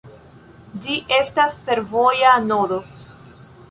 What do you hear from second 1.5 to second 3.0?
fervoja nodo.